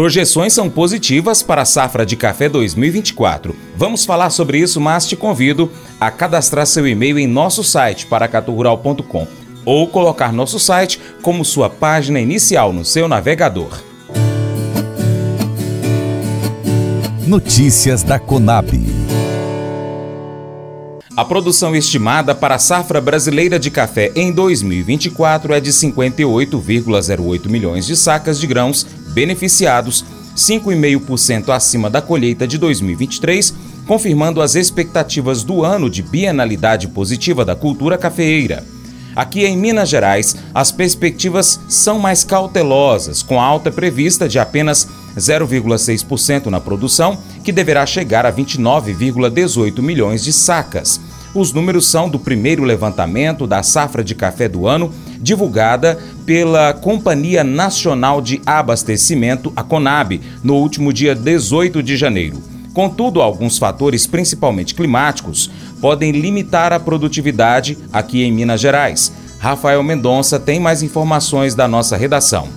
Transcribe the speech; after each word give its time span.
Projeções 0.00 0.54
são 0.54 0.70
positivas 0.70 1.42
para 1.42 1.60
a 1.60 1.66
safra 1.66 2.06
de 2.06 2.16
café 2.16 2.48
2024. 2.48 3.54
Vamos 3.76 4.06
falar 4.06 4.30
sobre 4.30 4.56
isso, 4.56 4.80
mas 4.80 5.06
te 5.06 5.14
convido 5.14 5.70
a 6.00 6.10
cadastrar 6.10 6.66
seu 6.66 6.88
e-mail 6.88 7.18
em 7.18 7.26
nosso 7.26 7.62
site 7.62 8.06
paracaturural.com 8.06 9.26
ou 9.62 9.86
colocar 9.88 10.32
nosso 10.32 10.58
site 10.58 10.98
como 11.20 11.44
sua 11.44 11.68
página 11.68 12.18
inicial 12.18 12.72
no 12.72 12.82
seu 12.82 13.06
navegador. 13.06 13.78
Notícias 17.26 18.02
da 18.02 18.18
Conab. 18.18 18.70
A 21.14 21.24
produção 21.26 21.76
estimada 21.76 22.34
para 22.34 22.54
a 22.54 22.58
safra 22.58 22.98
brasileira 22.98 23.58
de 23.58 23.70
café 23.70 24.10
em 24.16 24.32
2024 24.32 25.52
é 25.52 25.60
de 25.60 25.70
58,08 25.70 27.48
milhões 27.50 27.84
de 27.84 27.94
sacas 27.94 28.40
de 28.40 28.46
grãos 28.46 28.86
beneficiados, 29.10 30.04
5,5% 30.36 31.50
acima 31.50 31.90
da 31.90 32.00
colheita 32.00 32.46
de 32.46 32.56
2023, 32.56 33.52
confirmando 33.86 34.40
as 34.40 34.54
expectativas 34.54 35.42
do 35.42 35.64
ano 35.64 35.90
de 35.90 36.02
bienalidade 36.02 36.88
positiva 36.88 37.44
da 37.44 37.54
cultura 37.54 37.98
cafeeira. 37.98 38.64
Aqui 39.14 39.44
em 39.44 39.56
Minas 39.56 39.88
Gerais, 39.88 40.36
as 40.54 40.70
perspectivas 40.70 41.60
são 41.68 41.98
mais 41.98 42.22
cautelosas, 42.22 43.22
com 43.22 43.40
alta 43.40 43.70
prevista 43.70 44.28
de 44.28 44.38
apenas 44.38 44.86
0,6% 45.16 46.46
na 46.46 46.60
produção, 46.60 47.18
que 47.42 47.50
deverá 47.50 47.84
chegar 47.84 48.24
a 48.24 48.32
29,18 48.32 49.82
milhões 49.82 50.22
de 50.22 50.32
sacas. 50.32 51.00
Os 51.32 51.52
números 51.52 51.86
são 51.86 52.08
do 52.08 52.18
primeiro 52.18 52.64
levantamento 52.64 53.46
da 53.46 53.62
safra 53.62 54.02
de 54.02 54.16
café 54.16 54.48
do 54.48 54.66
ano, 54.66 54.92
divulgada 55.20 55.96
pela 56.26 56.72
Companhia 56.72 57.44
Nacional 57.44 58.20
de 58.20 58.40
Abastecimento, 58.44 59.52
a 59.54 59.62
CONAB, 59.62 60.20
no 60.42 60.56
último 60.56 60.92
dia 60.92 61.14
18 61.14 61.82
de 61.82 61.96
janeiro. 61.96 62.42
Contudo, 62.74 63.20
alguns 63.22 63.58
fatores, 63.58 64.06
principalmente 64.06 64.74
climáticos, 64.74 65.50
podem 65.80 66.10
limitar 66.10 66.72
a 66.72 66.80
produtividade 66.80 67.78
aqui 67.92 68.22
em 68.22 68.32
Minas 68.32 68.60
Gerais. 68.60 69.12
Rafael 69.38 69.82
Mendonça 69.82 70.38
tem 70.38 70.58
mais 70.58 70.82
informações 70.82 71.54
da 71.54 71.68
nossa 71.68 71.96
redação. 71.96 72.48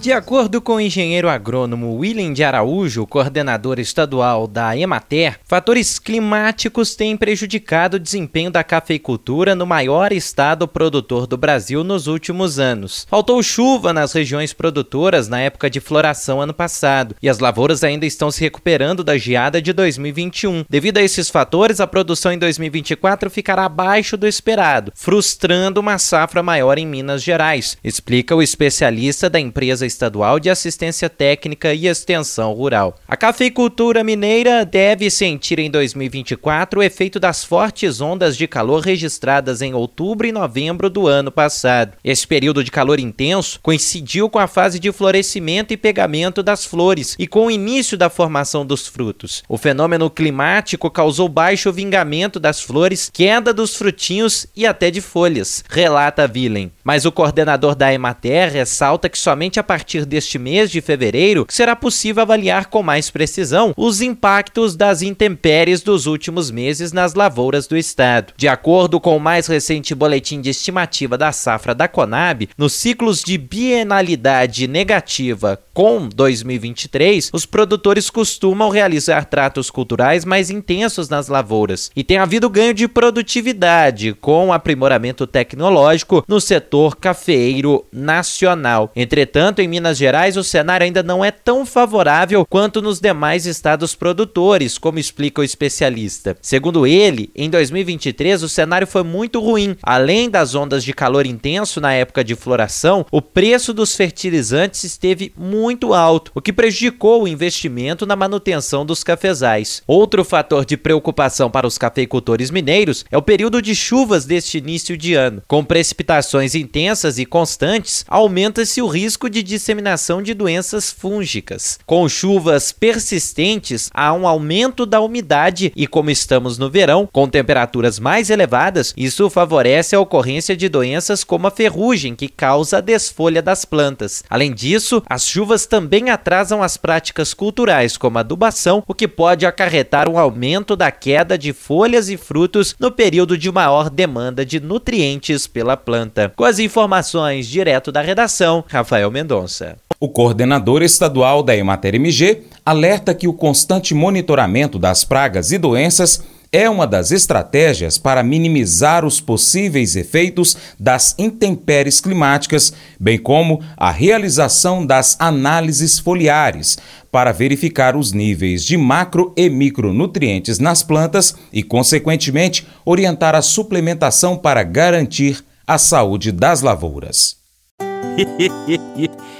De 0.00 0.12
acordo 0.12 0.62
com 0.62 0.76
o 0.76 0.80
engenheiro 0.80 1.28
agrônomo 1.28 1.94
William 1.96 2.32
de 2.32 2.42
Araújo, 2.42 3.06
coordenador 3.06 3.78
estadual 3.78 4.46
da 4.46 4.74
Emater, 4.74 5.38
fatores 5.44 5.98
climáticos 5.98 6.94
têm 6.94 7.18
prejudicado 7.18 7.98
o 7.98 8.00
desempenho 8.00 8.50
da 8.50 8.64
cafeicultura 8.64 9.54
no 9.54 9.66
maior 9.66 10.10
estado 10.10 10.66
produtor 10.66 11.26
do 11.26 11.36
Brasil 11.36 11.84
nos 11.84 12.06
últimos 12.06 12.58
anos. 12.58 13.06
Faltou 13.10 13.42
chuva 13.42 13.92
nas 13.92 14.14
regiões 14.14 14.54
produtoras 14.54 15.28
na 15.28 15.38
época 15.38 15.68
de 15.68 15.80
floração 15.80 16.40
ano 16.40 16.54
passado, 16.54 17.14
e 17.20 17.28
as 17.28 17.38
lavouras 17.38 17.84
ainda 17.84 18.06
estão 18.06 18.30
se 18.30 18.40
recuperando 18.40 19.04
da 19.04 19.18
geada 19.18 19.60
de 19.60 19.70
2021. 19.70 20.64
Devido 20.66 20.96
a 20.96 21.02
esses 21.02 21.28
fatores, 21.28 21.78
a 21.78 21.86
produção 21.86 22.32
em 22.32 22.38
2024 22.38 23.28
ficará 23.28 23.66
abaixo 23.66 24.16
do 24.16 24.26
esperado, 24.26 24.92
frustrando 24.94 25.78
uma 25.78 25.98
safra 25.98 26.42
maior 26.42 26.78
em 26.78 26.86
Minas 26.86 27.22
Gerais, 27.22 27.76
explica 27.84 28.34
o 28.34 28.42
especialista 28.42 29.28
da 29.28 29.38
empresa 29.38 29.89
Estadual 29.90 30.38
de 30.38 30.48
Assistência 30.48 31.10
Técnica 31.10 31.74
e 31.74 31.86
Extensão 31.86 32.52
Rural. 32.52 32.96
A 33.06 33.16
cafeicultura 33.16 34.04
mineira 34.04 34.64
deve 34.64 35.10
sentir 35.10 35.58
em 35.58 35.70
2024 35.70 36.80
o 36.80 36.82
efeito 36.82 37.18
das 37.18 37.44
fortes 37.44 38.00
ondas 38.00 38.36
de 38.36 38.46
calor 38.46 38.80
registradas 38.80 39.60
em 39.60 39.74
outubro 39.74 40.26
e 40.26 40.32
novembro 40.32 40.88
do 40.88 41.06
ano 41.06 41.30
passado. 41.30 41.96
Esse 42.04 42.26
período 42.26 42.62
de 42.62 42.70
calor 42.70 43.00
intenso 43.00 43.58
coincidiu 43.60 44.30
com 44.30 44.38
a 44.38 44.46
fase 44.46 44.78
de 44.78 44.92
florescimento 44.92 45.74
e 45.74 45.76
pegamento 45.76 46.42
das 46.42 46.64
flores 46.64 47.16
e 47.18 47.26
com 47.26 47.46
o 47.46 47.50
início 47.50 47.98
da 47.98 48.08
formação 48.08 48.64
dos 48.64 48.86
frutos. 48.86 49.42
O 49.48 49.58
fenômeno 49.58 50.08
climático 50.08 50.90
causou 50.90 51.28
baixo 51.28 51.72
vingamento 51.72 52.38
das 52.38 52.60
flores, 52.60 53.10
queda 53.12 53.52
dos 53.52 53.74
frutinhos 53.74 54.46
e 54.54 54.66
até 54.66 54.90
de 54.90 55.00
folhas, 55.00 55.64
relata 55.68 56.30
Willem. 56.32 56.70
Mas 56.84 57.04
o 57.04 57.12
coordenador 57.12 57.74
da 57.74 57.92
Emater 57.92 58.52
ressalta 58.52 59.08
que 59.08 59.18
somente 59.18 59.58
a 59.58 59.62
partir 59.62 59.79
deste 60.06 60.38
mês 60.38 60.70
de 60.70 60.80
fevereiro 60.80 61.46
será 61.48 61.74
possível 61.74 62.22
avaliar 62.22 62.66
com 62.66 62.82
mais 62.82 63.10
precisão 63.10 63.72
os 63.76 64.00
impactos 64.00 64.76
das 64.76 65.02
intempéries 65.02 65.82
dos 65.82 66.06
últimos 66.06 66.50
meses 66.50 66.92
nas 66.92 67.14
lavouras 67.14 67.66
do 67.66 67.76
estado. 67.76 68.32
De 68.36 68.48
acordo 68.48 69.00
com 69.00 69.16
o 69.16 69.20
mais 69.20 69.46
recente 69.46 69.94
boletim 69.94 70.40
de 70.40 70.50
estimativa 70.50 71.16
da 71.16 71.32
safra 71.32 71.74
da 71.74 71.88
Conab, 71.88 72.48
nos 72.56 72.72
ciclos 72.72 73.22
de 73.22 73.36
bienalidade 73.36 74.66
negativa 74.66 75.58
com 75.80 76.06
2023, 76.06 77.30
os 77.32 77.46
produtores 77.46 78.10
costumam 78.10 78.68
realizar 78.68 79.24
tratos 79.24 79.70
culturais 79.70 80.26
mais 80.26 80.50
intensos 80.50 81.08
nas 81.08 81.26
lavouras 81.26 81.90
e 81.96 82.04
tem 82.04 82.18
havido 82.18 82.50
ganho 82.50 82.74
de 82.74 82.86
produtividade 82.86 84.12
com 84.20 84.52
aprimoramento 84.52 85.26
tecnológico 85.26 86.22
no 86.28 86.38
setor 86.38 86.96
cafeeiro 86.96 87.86
nacional. 87.90 88.92
Entretanto, 88.94 89.60
em 89.60 89.68
Minas 89.68 89.96
Gerais, 89.96 90.36
o 90.36 90.44
cenário 90.44 90.84
ainda 90.84 91.02
não 91.02 91.24
é 91.24 91.30
tão 91.30 91.64
favorável 91.64 92.44
quanto 92.44 92.82
nos 92.82 93.00
demais 93.00 93.46
estados 93.46 93.94
produtores, 93.94 94.76
como 94.76 94.98
explica 94.98 95.40
o 95.40 95.44
especialista. 95.44 96.36
Segundo 96.42 96.86
ele, 96.86 97.30
em 97.34 97.48
2023 97.48 98.42
o 98.42 98.50
cenário 98.50 98.86
foi 98.86 99.02
muito 99.02 99.40
ruim. 99.40 99.74
Além 99.82 100.28
das 100.28 100.54
ondas 100.54 100.84
de 100.84 100.92
calor 100.92 101.24
intenso 101.24 101.80
na 101.80 101.94
época 101.94 102.22
de 102.22 102.34
floração, 102.34 103.06
o 103.10 103.22
preço 103.22 103.72
dos 103.72 103.96
fertilizantes 103.96 104.84
esteve 104.84 105.32
muito 105.34 105.69
alto, 105.94 106.32
o 106.34 106.40
que 106.40 106.52
prejudicou 106.52 107.22
o 107.22 107.28
investimento 107.28 108.06
na 108.06 108.16
manutenção 108.16 108.86
dos 108.86 109.02
cafezais. 109.04 109.82
Outro 109.86 110.24
fator 110.24 110.64
de 110.64 110.76
preocupação 110.76 111.50
para 111.50 111.66
os 111.66 111.76
cafeicultores 111.76 112.50
mineiros 112.50 113.04
é 113.10 113.18
o 113.18 113.22
período 113.22 113.60
de 113.60 113.74
chuvas 113.74 114.24
deste 114.24 114.58
início 114.58 114.96
de 114.96 115.14
ano. 115.14 115.42
Com 115.46 115.64
precipitações 115.64 116.54
intensas 116.54 117.18
e 117.18 117.26
constantes, 117.26 118.04
aumenta-se 118.08 118.80
o 118.80 118.86
risco 118.86 119.28
de 119.28 119.42
disseminação 119.42 120.22
de 120.22 120.34
doenças 120.34 120.90
fúngicas. 120.90 121.78
Com 121.84 122.08
chuvas 122.08 122.72
persistentes, 122.72 123.90
há 123.92 124.12
um 124.12 124.26
aumento 124.26 124.86
da 124.86 125.00
umidade 125.00 125.72
e, 125.74 125.86
como 125.86 126.10
estamos 126.10 126.58
no 126.58 126.70
verão, 126.70 127.08
com 127.12 127.28
temperaturas 127.28 127.98
mais 127.98 128.30
elevadas, 128.30 128.94
isso 128.96 129.28
favorece 129.28 129.96
a 129.96 130.00
ocorrência 130.00 130.56
de 130.56 130.68
doenças 130.68 131.24
como 131.24 131.46
a 131.46 131.50
ferrugem, 131.50 132.14
que 132.14 132.28
causa 132.28 132.78
a 132.78 132.80
desfolha 132.80 133.42
das 133.42 133.64
plantas. 133.64 134.22
Além 134.30 134.52
disso, 134.52 135.02
as 135.08 135.26
chuvas 135.26 135.49
também 135.66 136.10
atrasam 136.10 136.62
as 136.62 136.76
práticas 136.76 137.34
culturais, 137.34 137.96
como 137.96 138.18
adubação, 138.18 138.82
o 138.86 138.94
que 138.94 139.08
pode 139.08 139.44
acarretar 139.44 140.08
um 140.08 140.18
aumento 140.18 140.76
da 140.76 140.90
queda 140.90 141.36
de 141.36 141.52
folhas 141.52 142.08
e 142.08 142.16
frutos 142.16 142.74
no 142.78 142.90
período 142.90 143.36
de 143.36 143.50
maior 143.50 143.90
demanda 143.90 144.44
de 144.44 144.60
nutrientes 144.60 145.46
pela 145.46 145.76
planta. 145.76 146.32
Com 146.36 146.44
as 146.44 146.58
informações 146.58 147.46
direto 147.46 147.90
da 147.90 148.00
redação, 148.00 148.64
Rafael 148.68 149.10
Mendonça. 149.10 149.76
O 149.98 150.08
coordenador 150.08 150.82
estadual 150.82 151.42
da 151.42 151.54
Emater 151.54 151.94
MG 151.94 152.44
alerta 152.64 153.14
que 153.14 153.28
o 153.28 153.34
constante 153.34 153.92
monitoramento 153.92 154.78
das 154.78 155.04
pragas 155.04 155.52
e 155.52 155.58
doenças 155.58 156.24
é 156.52 156.68
uma 156.68 156.86
das 156.86 157.12
estratégias 157.12 157.96
para 157.96 158.22
minimizar 158.22 159.04
os 159.04 159.20
possíveis 159.20 159.94
efeitos 159.94 160.56
das 160.78 161.14
intempéries 161.18 162.00
climáticas, 162.00 162.72
bem 162.98 163.18
como 163.18 163.62
a 163.76 163.90
realização 163.90 164.84
das 164.84 165.16
análises 165.20 165.98
foliares 165.98 166.78
para 167.10 167.32
verificar 167.32 167.96
os 167.96 168.12
níveis 168.12 168.64
de 168.64 168.76
macro 168.76 169.32
e 169.36 169.48
micronutrientes 169.48 170.58
nas 170.58 170.82
plantas 170.82 171.34
e, 171.52 171.62
consequentemente, 171.62 172.66
orientar 172.84 173.34
a 173.34 173.42
suplementação 173.42 174.36
para 174.36 174.62
garantir 174.62 175.44
a 175.66 175.78
saúde 175.78 176.32
das 176.32 176.62
lavouras. 176.62 177.36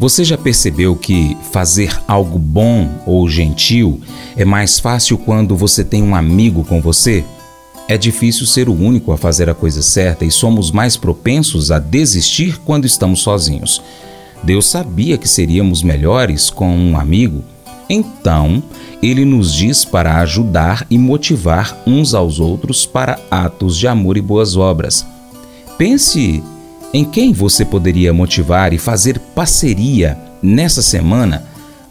Você 0.00 0.24
já 0.24 0.38
percebeu 0.38 0.96
que 0.96 1.36
fazer 1.52 1.94
algo 2.08 2.38
bom 2.38 2.88
ou 3.04 3.28
gentil 3.28 4.00
é 4.34 4.46
mais 4.46 4.80
fácil 4.80 5.18
quando 5.18 5.54
você 5.54 5.84
tem 5.84 6.02
um 6.02 6.14
amigo 6.14 6.64
com 6.64 6.80
você? 6.80 7.22
É 7.86 7.98
difícil 7.98 8.46
ser 8.46 8.70
o 8.70 8.72
único 8.72 9.12
a 9.12 9.18
fazer 9.18 9.50
a 9.50 9.54
coisa 9.54 9.82
certa 9.82 10.24
e 10.24 10.30
somos 10.30 10.70
mais 10.70 10.96
propensos 10.96 11.70
a 11.70 11.78
desistir 11.78 12.58
quando 12.64 12.86
estamos 12.86 13.20
sozinhos. 13.20 13.82
Deus 14.42 14.70
sabia 14.70 15.18
que 15.18 15.28
seríamos 15.28 15.82
melhores 15.82 16.48
com 16.48 16.74
um 16.74 16.98
amigo, 16.98 17.44
então 17.86 18.62
ele 19.02 19.26
nos 19.26 19.52
diz 19.52 19.84
para 19.84 20.18
ajudar 20.22 20.86
e 20.88 20.96
motivar 20.96 21.78
uns 21.86 22.14
aos 22.14 22.40
outros 22.40 22.86
para 22.86 23.20
atos 23.30 23.76
de 23.76 23.86
amor 23.86 24.16
e 24.16 24.22
boas 24.22 24.56
obras. 24.56 25.04
Pense 25.76 26.42
em 26.92 27.04
quem 27.04 27.32
você 27.32 27.64
poderia 27.64 28.12
motivar 28.12 28.72
e 28.72 28.78
fazer 28.78 29.18
parceria 29.34 30.18
nessa 30.42 30.82
semana 30.82 31.44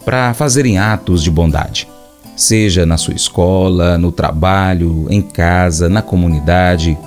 para 0.03 0.33
fazerem 0.33 0.77
atos 0.77 1.23
de 1.23 1.31
bondade. 1.31 1.87
Seja 2.35 2.85
na 2.85 2.97
sua 2.97 3.13
escola, 3.13 3.97
no 3.97 4.11
trabalho, 4.11 5.07
em 5.09 5.21
casa, 5.21 5.89
na 5.89 6.01
comunidade. 6.01 6.97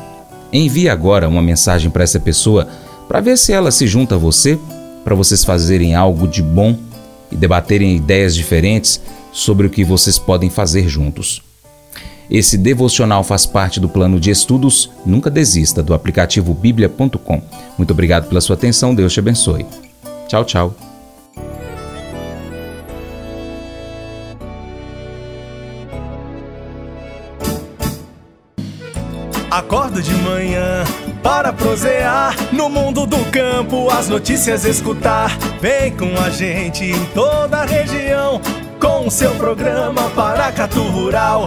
Envie 0.52 0.88
agora 0.88 1.28
uma 1.28 1.42
mensagem 1.42 1.90
para 1.90 2.04
essa 2.04 2.20
pessoa 2.20 2.68
para 3.08 3.20
ver 3.20 3.36
se 3.36 3.52
ela 3.52 3.70
se 3.70 3.86
junta 3.86 4.14
a 4.14 4.18
você 4.18 4.58
para 5.04 5.14
vocês 5.14 5.44
fazerem 5.44 5.94
algo 5.94 6.28
de 6.28 6.42
bom 6.42 6.78
e 7.30 7.36
debaterem 7.36 7.96
ideias 7.96 8.34
diferentes 8.34 9.00
sobre 9.32 9.66
o 9.66 9.70
que 9.70 9.84
vocês 9.84 10.18
podem 10.18 10.50
fazer 10.50 10.88
juntos. 10.88 11.51
Esse 12.30 12.56
devocional 12.56 13.22
faz 13.22 13.44
parte 13.46 13.78
do 13.78 13.88
plano 13.88 14.18
de 14.18 14.30
estudos 14.30 14.90
Nunca 15.04 15.30
Desista 15.30 15.82
do 15.82 15.94
aplicativo 15.94 16.54
bíblia.com. 16.54 17.42
Muito 17.76 17.90
obrigado 17.90 18.28
pela 18.28 18.40
sua 18.40 18.56
atenção, 18.56 18.94
Deus 18.94 19.12
te 19.12 19.20
abençoe. 19.20 19.66
Tchau, 20.28 20.44
tchau. 20.44 20.74
Acordo 29.50 30.00
de 30.00 30.14
manhã 30.14 30.82
para 31.22 31.52
prosear 31.52 32.34
no 32.52 32.70
mundo 32.70 33.06
do 33.06 33.22
campo, 33.30 33.90
as 33.90 34.08
notícias 34.08 34.64
escutar. 34.64 35.36
Vem 35.60 35.94
com 35.94 36.18
a 36.18 36.30
gente 36.30 36.84
em 36.84 37.04
toda 37.12 37.58
a 37.58 37.64
região 37.66 38.40
com 38.80 39.06
o 39.06 39.10
seu 39.10 39.30
programa 39.34 40.08
Paracatu 40.16 40.80
Rural. 40.84 41.46